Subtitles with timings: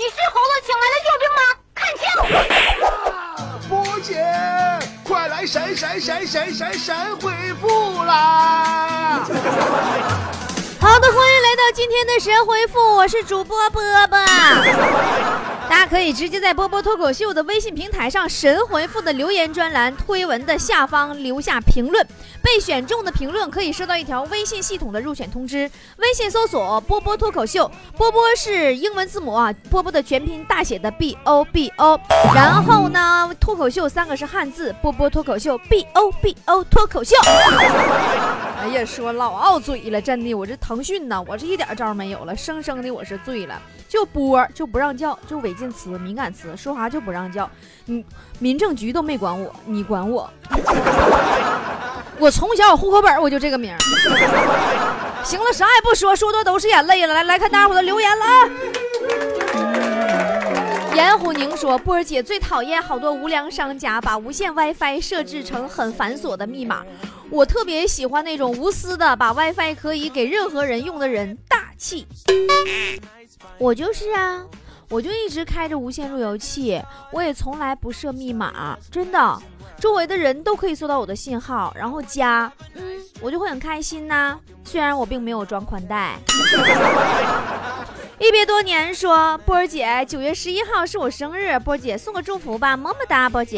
[0.00, 1.42] 你是猴子请来的救兵吗？
[1.76, 2.08] 看清！
[3.68, 4.16] 波姐，
[5.04, 7.30] 快来闪闪闪闪闪闪回
[7.60, 9.20] 复啦！
[10.80, 14.18] 好的，欢迎来到今天的神回复，我是主播波波。
[15.70, 22.04] 大家可以直接在波波脱口秀的微信平台上神回复的留言专栏推文的下方留下评论，
[22.42, 25.70] 被选中的评论可以收到一条微信系统的入选通知。
[25.98, 31.96] 微信搜索波波脱口秀，波波是英文字母啊，波波的全拼大写的 B O B O，
[32.34, 37.14] 然后呢，脱口秀三个是汉字，波波脱口秀 B O B O 脱口秀。
[38.60, 47.50] 哎呀，说老傲嘴了，真的，我这腾讯呐，我这一点招没有了，生生的我是醉了，就播就不让叫，就违禁词、敏感词，说啥就不让叫，
[47.86, 48.04] 你
[48.38, 50.30] 民政局都没管我，你管我，
[52.20, 53.74] 我从小户口本我就这个名。
[55.24, 58.50] 行了，啥也不说，说多都是眼泪了，来来看大伙的留言了啊。
[60.94, 66.84] 严虎宁说：“波儿姐最讨厌好多无良商家把无线 WiFi 设置成很繁琐的密码，
[67.30, 72.06] 我特别喜欢那种无私的把 WiFi 可以给任何人用的人，大气。
[73.58, 74.44] 我就是啊，
[74.88, 76.82] 我就一直开着无线路由器，
[77.12, 79.38] 我也从来不设密码，真的，
[79.78, 84.38] 周围的人都可以收到我的信号，然后加，嗯，我就会很开心呐。
[84.64, 86.18] 虽然我并没有装宽带。”
[88.20, 93.56] 一别多年说波儿姐，九月十一号是我生日，波儿姐送个祝福吧，么么哒，波儿姐。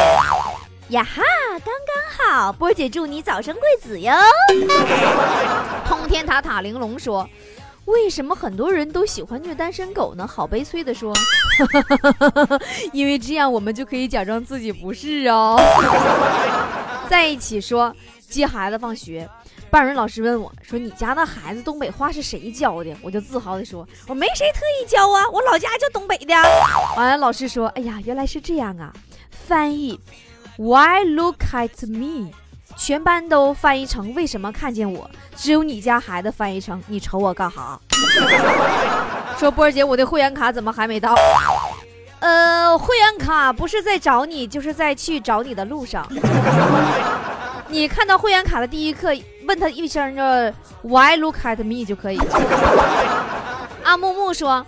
[0.91, 1.20] 呀哈，
[1.64, 4.14] 刚刚好，波儿姐祝你早生贵子哟。
[5.84, 7.28] 通天塔塔玲珑说，
[7.86, 10.24] 为什么很多人都喜欢虐单身狗呢？
[10.24, 11.12] 好悲催的说，
[12.94, 15.60] 因为这样我们就可以假装自己不是哦。
[17.10, 17.92] 在一起说
[18.28, 19.28] 接孩子放学。
[19.73, 26.34] 班主任老师问我说：“你家那孩子东北话是谁教的？”我就自豪地说：“我没谁特意教啊，我老家就东北的。”
[26.95, 28.92] 完了，老师说：“哎呀，原来是这样啊！”
[29.33, 29.98] 翻译
[30.59, 32.31] ：Why look at me？
[32.77, 37.80] 全班都翻译成“为什么看见我”，只有你家孩子翻译成“你瞅我干哈？”
[39.41, 41.14] 说波儿姐，我的会员卡怎么还没到？
[42.20, 46.07] 呃，会员卡不是在找你，就是在去找你的路上。
[47.72, 49.08] 你看到会员卡的第一刻，
[49.48, 50.22] 问他一声就
[50.83, 52.18] Why look at me 就可以。
[53.83, 54.64] 阿木木说，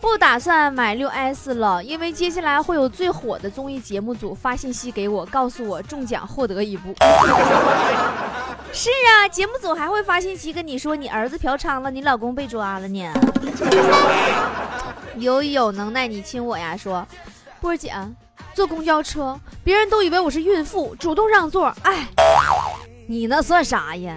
[0.00, 6.94] 不打算买六 S 了，因为接下来会有最火的综艺节目组发信息给我，告诉我中奖获得一部。
[8.72, 13.12] 是啊，节目组还会发信息跟你说你儿子嫖娼了，你老公被抓了呢。
[15.18, 17.04] 有有能耐你亲我呀，说
[17.60, 17.92] 波儿姐。
[18.54, 21.74] 坐公交车，别人都以为我是孕妇，主动让座。
[21.82, 22.06] 哎，
[23.08, 24.16] 你那算啥呀？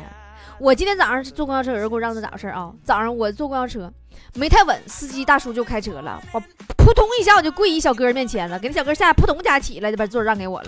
[0.60, 2.72] 我今天早上坐公交车，有人给我让的咋回事啊？
[2.84, 3.92] 早上我坐公交车
[4.36, 6.40] 没太稳，司机大叔就开车了，我
[6.78, 10.68] 扑通一下我就跪一小哥面前了，给那小哥下扑通家起来，就把座让给我了。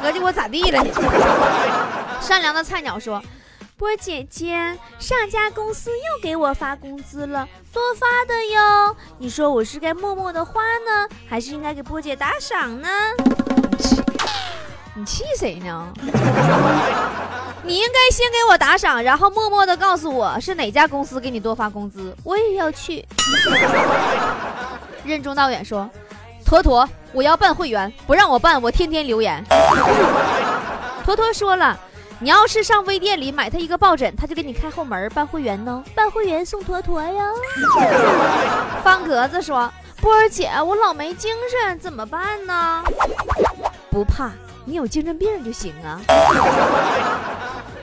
[0.00, 0.92] 合计我咋地了你？
[2.22, 3.20] 善良的菜鸟说。
[3.78, 8.96] 波姐姐，上家公司又给我发工资了，多发的哟。
[9.18, 12.88] 你说我是该默默的花呢，还是应该给波姐打赏呢？
[14.94, 15.86] 你气谁呢？
[17.62, 23.06] 你应该先给我打赏，然后默默的告诉我是哪家公司给你多发工资，我也要去。
[25.06, 25.88] 任重道远说
[26.44, 29.40] ：“坨坨，我要办会员，不让我办，我天天留言。
[31.06, 31.78] ”坨坨说了。
[32.20, 35.84] 你要是上微店里买他一个抱枕，他就给你开后门办会员呢。
[35.94, 37.22] 办会员送坨坨哟。
[38.82, 42.82] 方格子说：“波儿姐，我老没精神，怎么办呢？”
[43.88, 44.32] 不怕，
[44.64, 46.00] 你有精神病就行啊。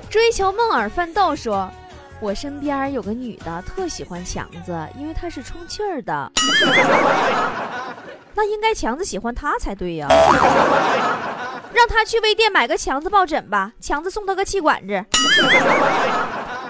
[0.09, 1.71] 追求梦儿奋斗说
[2.19, 6.31] ：“我身边有个女的特喜欢强子，因为她是充气儿的。
[8.35, 10.09] 那应该强子喜欢她才对呀。”
[11.75, 15.05] 让他去微店买个强子抱枕吧，强子送他个气管子。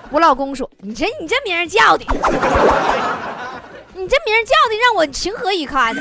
[0.10, 2.04] 我老公说：“你这你这名儿叫的，
[3.94, 5.96] 你这名儿叫的让我情何以堪。”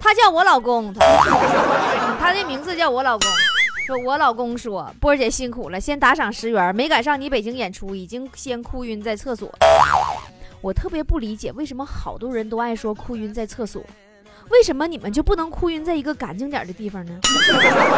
[0.00, 3.28] 他叫我老公，他他的名字叫我老公。
[3.86, 9.52] 说我老公说：“波儿姐辛苦了，先打赏十元，没赶上你北京演出，已经先哭晕在厕所。”
[10.62, 13.82] 我特别不理解，为什么好多人都爱说哭晕在厕所。
[14.50, 17.12] 为什么你们就不能哭晕在一个干净点的地方呢？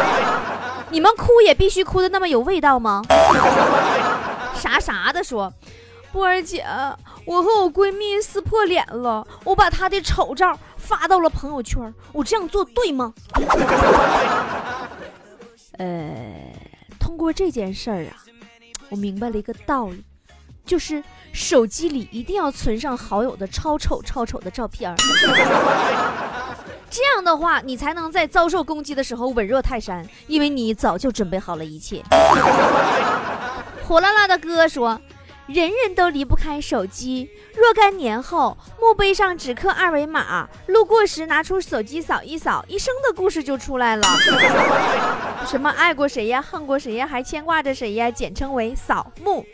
[0.89, 3.01] 你们哭也必须哭的那么有味道吗？
[4.55, 5.51] 啥啥的说，
[6.11, 6.65] 波儿姐，
[7.25, 13.13] 我和我闺蜜撕破脸了，我把她的丑照发到了朋友圈，我这样做对吗？
[15.77, 16.53] 呃，
[16.99, 18.15] 通过这件事儿啊，
[18.89, 20.03] 我明白了一个道理，
[20.65, 21.03] 就是
[21.33, 24.95] 手机里一定要存上好友的超丑超丑的照片。
[26.89, 32.03] 这样的话，你才能在遭受攻击的时候稳若泰山，因为你早就准备好了一切。
[33.87, 34.99] 火辣辣的哥说。
[35.47, 44.05] 人人都离不开手机，若干年后，墓碑上只刻二维码，路过时拿出手机扫一扫，一生的故事就出来了。
[45.47, 48.11] 什么爱过谁呀，恨过谁呀，还牵挂着谁呀？
[48.11, 49.45] 简称为扫墓。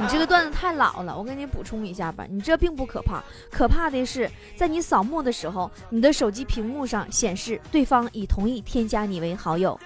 [0.00, 2.24] 你这个段子太老了，我给你补充一下吧。
[2.28, 3.22] 你这并不可怕，
[3.52, 9.78] 可怕的是在你扫墓的时候，你的手机屏幕上显示对方已同意添加你为好友。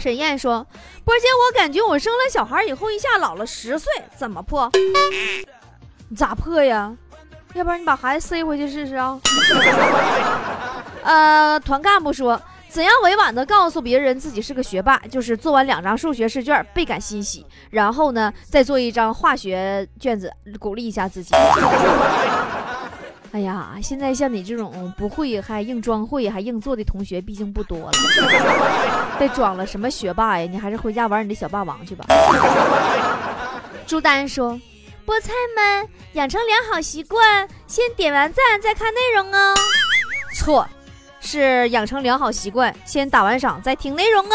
[0.00, 0.66] 沈燕说
[1.04, 4.70] ：“波姐，我感觉我生了小孩以后一下老了十岁，怎么破？
[6.16, 6.96] 咋破呀？
[7.52, 9.20] 要不然你把孩子塞回去试试啊？”
[11.04, 14.96] 呃，团干部说：“怎样委婉的告诉别人自己是个学霸？
[15.10, 21.34] 就是做完两张数学试卷，倍感欣喜，然后呢，再做一张化学卷子，鼓励一下自己。
[23.32, 27.92] ”哎呀，现在像你这种不会还硬装会还硬做的同学，毕竟不多了。
[29.20, 30.48] 被装了什么学霸呀？
[30.50, 32.06] 你还是回家玩你的小霸王去吧。
[33.86, 34.58] 朱丹说
[35.04, 39.54] ：“菠菜们养成良好习惯，先点完赞再看内容哦。”
[40.34, 40.66] 错，
[41.20, 44.34] 是养成良好习惯，先打完赏再听内容哦。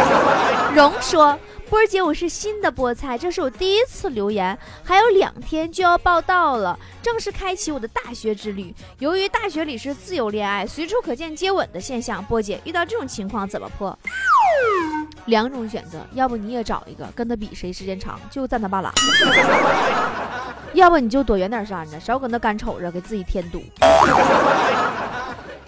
[0.74, 1.38] 荣说。
[1.70, 8.74] 波儿姐，我是新的菠菜，这是我第一次留言，还有两天就要报道了，正式开启我的大学之旅。
[8.98, 13.96] 由于大学里是自由恋爱，随处可见接吻的现象，波姐遇到这种情况怎么破？
[15.26, 18.90] 两种选择，要不你也找一个跟他比谁时间长，就赞他半拉；
[20.74, 23.62] 要不你就躲远点山着，少搁那干瞅着，给自己添堵。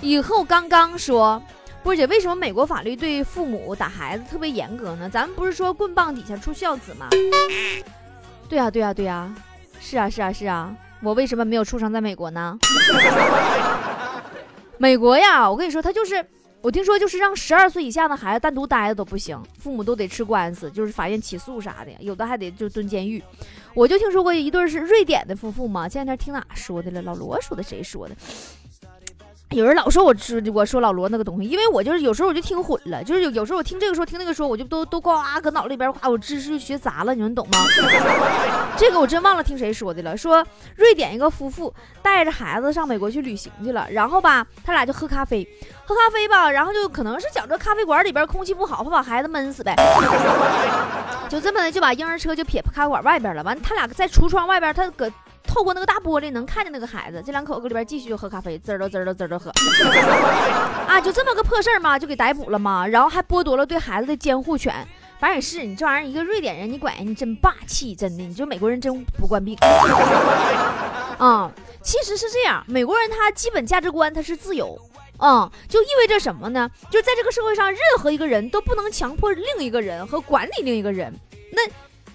[0.00, 1.40] 以后刚刚说。
[1.82, 5.10] 波姐，为什么美国法律对父母打孩子特别严格呢？
[5.10, 7.08] 咱们不是说棍棒底下出孝子吗？
[8.48, 9.34] 对呀，对呀，对呀，
[9.80, 10.74] 是啊，是啊，是啊。
[11.02, 12.56] 我为什么没有出生在美国呢？
[14.78, 16.24] 美国呀，我跟你说，他就是，
[16.60, 23.20] 我听说就是让十二岁以下的孩子单独待着都不行，父母都得吃官司，就是法院起诉啥的，有的还得就蹲监狱。
[23.74, 27.02] 我就听说过一对是瑞典的夫妇嘛，前两天听哪说的了？
[27.02, 28.14] 老罗说的，谁说的？
[29.56, 35.10] 有人老说我知我说老罗那个东西，因为我就是有时候我就听混了，就是有有时候我听这个说听那个说，我就都都呱
[35.42, 37.58] 搁脑子里边，哗我知识就学杂了，你们懂吗？
[38.76, 40.16] 这个我真忘了听谁说的了。
[40.16, 40.44] 说
[40.76, 45.46] 瑞典一个夫妇带着孩子上美国去旅行去了，然后吧，他俩就喝咖啡，
[45.84, 49.76] 喝咖啡吧，然后就可能是觉着咖啡馆里边空气不好，怕把孩子闷死呗，
[51.28, 53.42] 就这么的就把婴儿车就撇咖啡馆外边了。
[53.42, 55.10] 完，他俩在橱窗外边，他搁。
[55.44, 59.50] 透过那个大玻璃能看见那个孩子，这两口子里边继续就喝咖啡，滋儿滋儿滋儿喝，
[60.88, 64.74] 啊，就这么个破事儿嘛，就给逮捕了嘛，然后还剥夺了对孩子的监护权。
[65.20, 69.56] 反正也是你这玩意儿，一个瑞典人，你管人你真霸气，真的，你说美国人真不惯病。
[71.18, 71.52] 啊，
[71.82, 74.76] 其实是这样，美国人他基本价值观他是自由，
[75.18, 76.68] 嗯，就意味着什么呢？
[76.90, 81.14] 就在这个社会上，任何一个人都不能强迫另一个人和管理另一个人。
[81.52, 81.62] 那。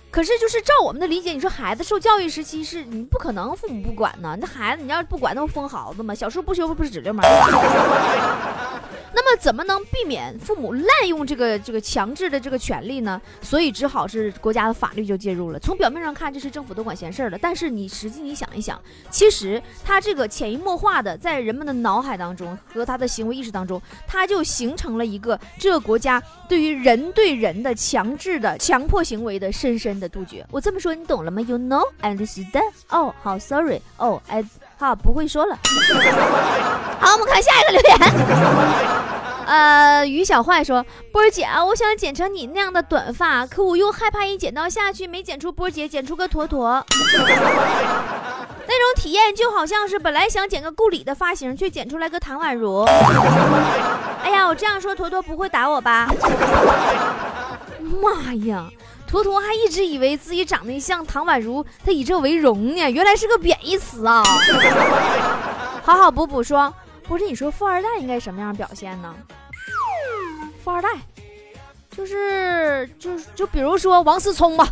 [0.10, 4.36] 可是，就是照我们的理解，你说孩子受教育时期是你不可能父母不管呢？
[4.40, 6.16] 那孩子你要是不管，那不疯耗子吗？
[6.16, 7.24] 小时候不学不是指溜吗？
[9.20, 13.20] 那么怎么能避免父母滥用这个这个强制的这个权利呢？
[13.42, 15.58] 所以只好是国家的法律就介入了。
[15.58, 18.80] 从表面上看，这是政府多管闲事儿了，但是你实际你想一想，
[19.10, 30.46] 其实他这个潜移默化的在人们的脑海当中和他的行为意识当中，他就形成了一个这个国家对于人对人的强制的强迫行为的深深的杜绝。
[30.52, 32.72] 我这么说你懂了吗？You know, understand?
[32.90, 33.82] 哦，好，Sorry.
[33.98, 34.46] 哦，I
[34.78, 35.58] 好不会说了。
[37.00, 37.98] 好，我们看下一个留言。
[39.48, 46.86] 呃，于小坏说：“波儿姐啊，我想剪成你那样的短发，可我又害怕一剪刀下去没剪出波儿姐，剪出个坨坨。
[48.70, 52.84] 那种体验就好像是本来想剪个顾里的发型，却剪出来个唐宛如。
[54.22, 56.10] 哎呀，我这样说坨坨不会打我吧？
[58.02, 58.68] 妈呀，
[59.08, 64.22] 图图还一直以为自己长得像唐宛如，他以这为荣呢，原来是个贬义词啊！
[65.82, 66.74] 好好补补说。”
[67.08, 69.16] 不是你说富二代应该什么样表现呢？
[70.62, 70.90] 富二代
[71.90, 74.68] 就是就就比如说王思聪吧，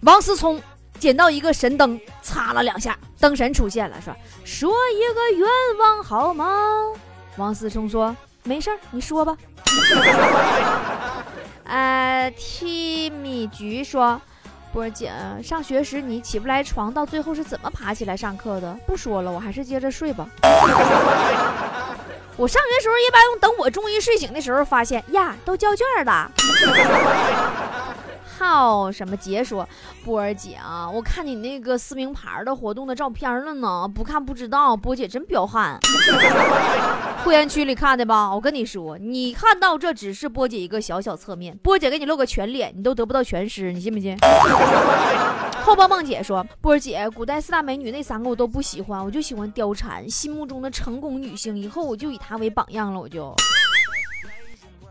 [0.00, 0.58] 王思聪
[0.98, 5.46] 捡到一个神灯，擦了两下，灯神出现了，说说一个愿
[5.78, 6.48] 望好吗？
[7.36, 9.36] 王思聪说没事儿，你说吧。
[11.70, 14.20] 呃，提米菊说。
[14.72, 15.12] 波儿姐，
[15.42, 18.72] 上学时你起不来床，到最后是怎么爬起来上课的？
[18.86, 20.28] 不说了，我还是接着睡吧。
[22.36, 26.30] 我上学时候一般用等我终于睡醒的时候，发现呀，都交卷了。
[28.38, 29.68] 号什么杰说，
[30.04, 35.80] 波儿姐啊，我看你那个撕名牌的活动的照片了呢，不看不知道，波姐真彪悍。
[37.24, 38.34] 会员区里看的吧？
[38.34, 44.16] 我跟你说，你看到这只是波姐一个小小侧面，波姐给你露个全脸，你都得不到全尸，你信不信？
[45.62, 53.34] 后棒棒姐说，波姐，古代四大美女那三个我都不喜欢，我就喜欢貂蝉，心目中的成功女性，以后我就以她为榜样了，我就。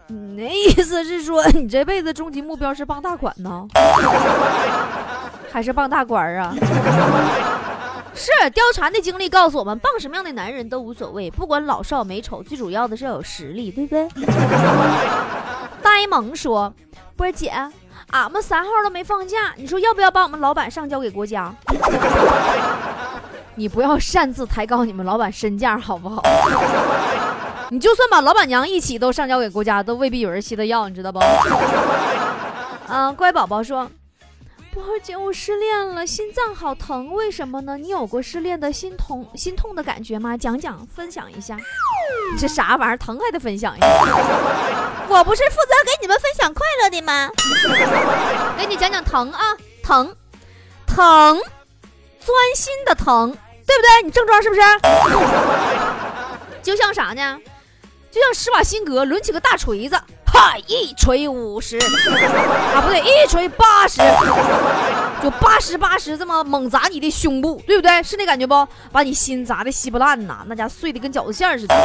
[0.08, 3.68] 你那意思是说，你这辈子终极目标是傍大款呢，
[5.52, 6.56] 还是傍大官啊？
[8.20, 14.10] 是貂蝉的经历告诉我们，傍什么样的男人都无所谓，不管老少美丑，最主要的是要有实力，对不对？
[15.82, 16.74] 呆萌说
[17.16, 17.50] ：“波儿姐，
[18.12, 21.56] 俺们三号都没放假，你说要不要把我们老板上交给国家？
[23.56, 26.22] 你不要擅自抬高你们老板身价，好不好？
[27.72, 31.22] 你就算把老板娘一起都上交给国家，都未必有人稀得要，你知道不？”
[32.90, 33.90] 嗯，乖宝宝说。
[34.80, 37.78] 波儿姐，我失恋了，心脏好疼，为什么呢？
[37.78, 40.38] 你有过失恋的心痛心痛的感觉吗？
[40.38, 41.58] 讲讲，分享一下。
[42.40, 42.98] 这啥玩意儿？
[42.98, 43.88] 疼还得分享一下？
[45.10, 47.30] 我不是负责给你们分享快乐的吗？
[48.58, 50.16] 给你讲讲疼啊，疼，
[50.88, 51.42] 疼，
[52.20, 53.36] 钻心的疼，
[53.68, 54.04] 对不对？
[54.06, 54.62] 你症状是不是？
[56.64, 57.38] 就像啥呢？
[58.10, 60.00] 就像施瓦辛格抡起个大锤子。
[60.68, 64.02] 一锤五十啊，不对，一锤八十，
[65.22, 68.02] 就八十八十这么猛砸你的胸部，对不对？
[68.04, 68.68] 是那感觉不？
[68.92, 71.76] 把你心砸的稀巴烂呐，那家碎的跟饺子馅似的。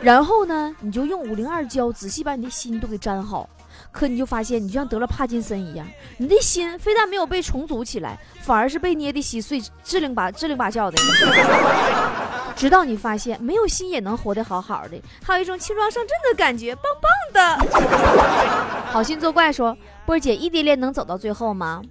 [0.00, 3.48] 然后呢，你就用五零二胶仔细把你的心都给粘好。
[3.90, 10.96] 可你就发现，你就像得了帕金森一样，你的心非但没有被重组起来，反而是被捏的稀碎，支灵八支灵八叫的。
[12.54, 17.56] 直到你发现，没有心也能活得好好的，还有一种轻装上阵的感觉，棒棒的。
[18.86, 21.82] 好心作怪说，波儿姐，异地恋能走到最后吗？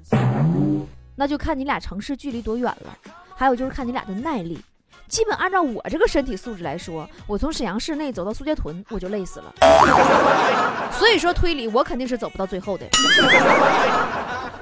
[1.16, 2.98] 那就看你俩城市距离多远了，
[3.36, 4.60] 还有就是看你俩的耐力。
[5.08, 9.54] 基本按照我这个身体素质来说，我从沈阳市内走到苏家屯，我就累死了。
[10.92, 12.86] 所以说推理，我肯定是走不到最后的。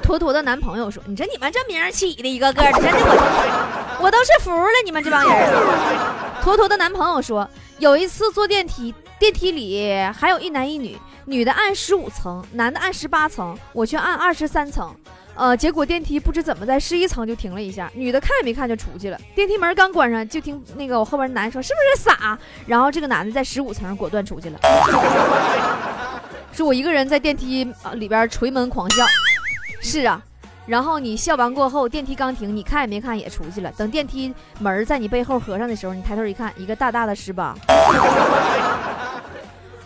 [0.02, 5.54] 妥妥的男朋友说：“你说你们这名儿起的一个个的，真的我我都是服了你们这帮人。
[6.42, 7.48] ”坨坨的男朋友说
[7.80, 14.96] ：“有一次坐电梯，电梯里还有一男一女，女的按十五层，男的按十八层，我却按二十三层。”
[15.36, 19.18] 呃，结果电梯不知怎么在十一层就停了一下，女的看也没看就出去了。
[19.34, 22.38] 电梯门刚关上，就听那个我后边男的说：“是不是傻？”
[22.68, 24.60] 然后这个男的在十五层果断出去了。
[26.52, 29.06] 是我一个人在电梯里边捶门狂笑。
[29.80, 30.22] 是啊，
[30.70, 33.72] 然后你笑完过后，电梯刚停，你看也没看也出去了。
[33.72, 37.56] 等电梯门在你背后合上的时候，你抬头一看，一个大大的十八。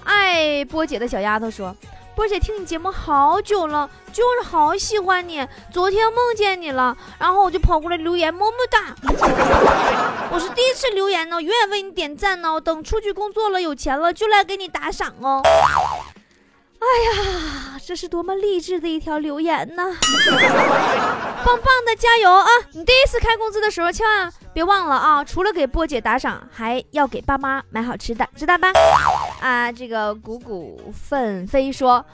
[0.04, 1.74] 爱波姐的小丫头说。
[2.16, 5.44] 波姐听你节目好久了，就是好喜欢你。
[5.72, 8.94] 昨天梦见你了，然后我就跑过来留言，么么哒。
[10.30, 12.62] 我是第一次留言呢，永远为你点赞呢。
[12.62, 15.42] 等出去工作了，有钱了就来给你打赏哦。
[16.84, 16.90] 哎
[17.24, 19.84] 呀，这是多么励志的一条留言呢！
[21.46, 22.48] 棒棒的，加油啊！
[22.74, 25.24] 你第一次开工资的时候，千万别忘了啊！
[25.24, 28.70] 除了给波姐打赏，还要给爸妈买好吃的，知道吧？
[29.42, 32.06] 啊，这个谷谷奋飞说。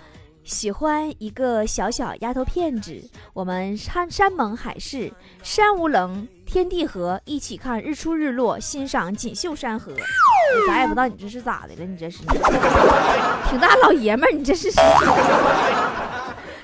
[0.44, 3.00] 喜欢一个小小丫头片子，
[3.34, 5.12] 我们山山盟海誓，
[5.44, 9.94] 山无棱，天地合，一起看日出日落，欣赏锦绣山河。
[10.68, 12.20] 咱也不知道你这是咋的了，你这是
[13.50, 14.72] 挺大老爷们儿，你这是。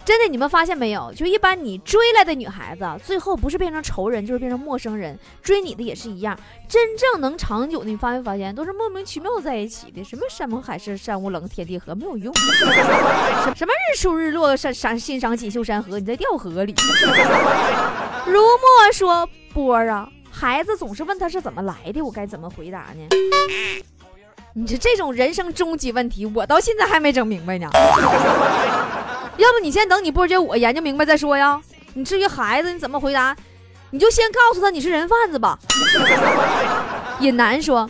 [0.05, 1.11] 真的，你们发现没有？
[1.13, 5.17] 就一般你追来的女孩子，最后不是变成仇人，就是变成陌生人。
[5.41, 6.37] 追你的也是一样，
[6.69, 10.03] 真正能长久的，你发没发现，都是莫名其妙在一起的。
[10.03, 12.31] 什么山盟海誓、山无棱、天地合，没有用。
[12.35, 16.75] 什么日出日落、山山欣赏锦绣山河，你在掉河里。
[18.27, 23.07] 如墨说：“波儿啊，孩子总是问他是怎么来的，我该怎么回答呢？”
[24.53, 27.67] 你这这种人生终极问题，我到现在还没整明白呢。
[29.37, 31.61] 要不你先等你波姐我研究明白再说呀。
[31.93, 33.35] 你至于孩子你怎么回答，
[33.91, 35.57] 你就先告诉他你是人贩子吧。
[37.19, 37.89] 尹楠说：“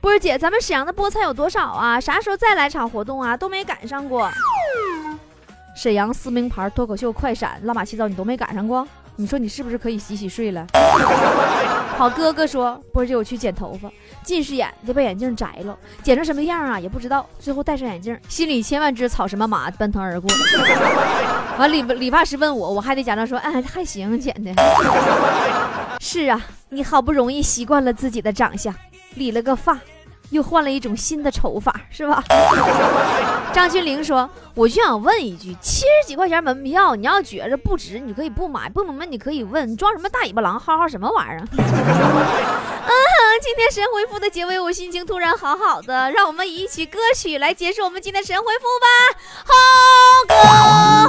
[0.00, 2.00] 波姐，咱们沈阳的菠菜有多少啊？
[2.00, 3.36] 啥时候再来场活动啊？
[3.36, 4.30] 都没赶上过。”
[5.76, 8.86] 沈阳撕名牌脱口秀快闪拉马七糟你都没赶上过？
[9.16, 10.66] 你说你是不是可以洗洗睡了？
[11.96, 13.90] 好哥哥说，波姐我去剪头发，
[14.22, 20.30] 近视眼得把眼镜摘了，剪成什么样啊也不知道，最后戴上眼镜，心里千万只草什么马奔腾而过。
[21.58, 24.52] 完理理发师问我，我还得假装说，哎还行剪的。
[25.98, 26.38] 是啊，
[26.68, 28.74] 你好不容易习惯了自己的长相，
[29.14, 29.80] 理了个发，
[30.30, 32.22] 又换了一种新的丑法，是吧？
[33.52, 39.76] 张君玲说：“我就想问一句，七十几块钱门票，你要觉着不值，你可以不买；不明白，你可以问。
[39.76, 40.60] 装什么大尾巴狼？
[40.60, 42.92] 嚎嚎什么玩意儿？”嗯，
[43.42, 48.86] 今天神回复的结尾，我心情突然好好的，让我们以一曲歌曲来结束我们今天神回复吧。
[49.44, 49.54] 好
[50.26, 50.34] 哥，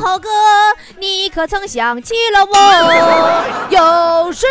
[0.05, 0.29] 好哥，
[0.97, 2.53] 你可曾想起了我？
[3.69, 4.45] 又是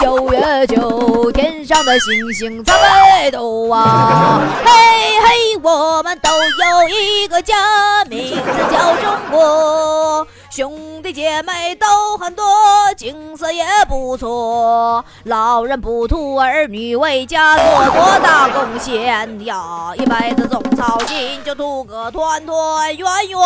[0.00, 2.74] 九月九，天上的星星在
[3.22, 4.40] 北斗啊！
[4.66, 4.72] 嘿
[5.20, 8.42] 嘿，我们都有一个家，名字
[8.72, 10.26] 叫中国。
[10.54, 12.44] 兄弟姐妹都很多，
[12.96, 15.04] 景色也不错。
[15.24, 23.38] 老人不图儿女为家做多大贡献呀，一辈子总操心，就图个团团圆圆。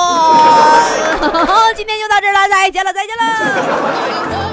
[1.75, 4.48] 今天就到这了，再见了，再见了。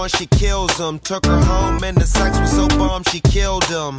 [0.00, 0.98] On, she kills him.
[1.00, 3.98] Took her home and the sex was so bomb, she killed him.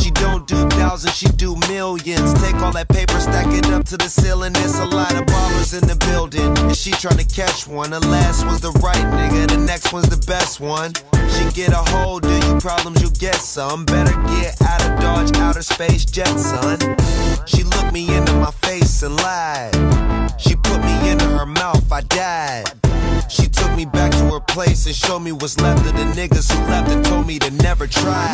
[0.00, 2.34] She don't do thousands, she do millions.
[2.42, 4.52] Take all that paper, stack it up to the ceiling.
[4.52, 6.56] There's a lot of ballers in the building.
[6.58, 7.90] And she trying to catch one.
[7.90, 10.92] The last one's the right nigga, the next one's the best one.
[11.34, 13.84] She get a hold of you, problems you get some.
[13.86, 16.78] Better get out of Dodge, outer space jet, son.
[17.46, 19.74] She looked me into my face and lied.
[20.38, 22.87] She put me into her mouth, I died.
[23.28, 26.50] She took me back to her place and showed me what's left of the niggas
[26.50, 28.26] who left and told me to never try.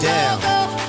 [0.00, 0.83] Damn.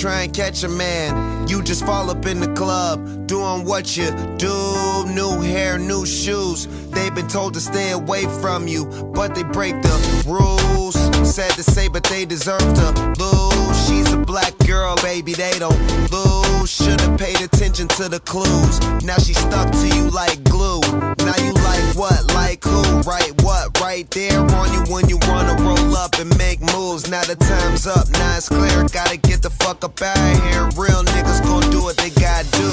[0.00, 1.46] Catch a man.
[1.46, 5.04] You just fall up in the club, doing what you do.
[5.08, 6.66] New hair, new shoes.
[6.90, 10.94] They've been told to stay away from you, but they break the rules.
[11.28, 13.86] Sad to say, but they deserve to lose.
[13.86, 15.78] She's a black girl, baby, they don't
[16.10, 16.70] lose.
[16.70, 18.80] Should've paid attention to the clues.
[19.04, 20.80] Now she's stuck to you like glue.
[21.24, 22.34] Now you like what?
[22.34, 22.82] Like who?
[23.02, 23.80] Right what?
[23.80, 27.08] Right there on you when you wanna roll up and make moves.
[27.10, 28.84] Now the time's up, now it's clear.
[28.88, 30.64] Gotta get the fuck up out of here.
[30.76, 32.70] Real niggas gon' do what they gotta do.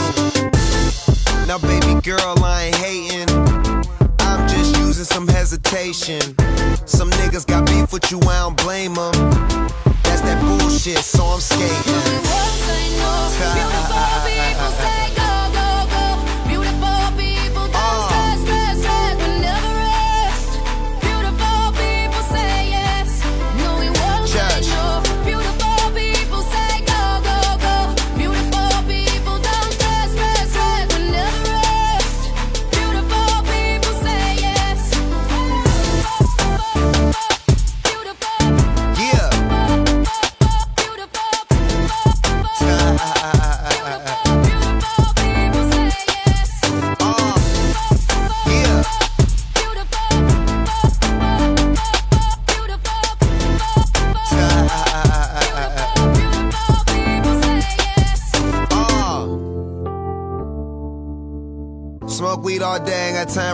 [1.48, 3.30] Now, baby girl, I ain't hating.
[4.20, 6.20] I'm just using some hesitation.
[6.86, 9.14] Some niggas got beef with you, I don't blame them.
[10.04, 11.72] That's that bullshit, so I'm skating.
[11.72, 13.00] Smoke weed
[13.96, 15.27] all day, ain't got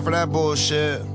[0.03, 1.12] for that bullshit.